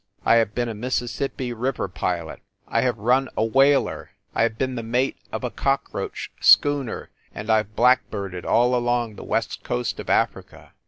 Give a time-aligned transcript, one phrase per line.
[0.25, 4.09] I have been a Mississippi River pilot, I have run a whaler.
[4.33, 9.13] I have been the mate of a cockroach schooner and I ve blackbirded all along
[9.15, 10.73] the west coast of Africa.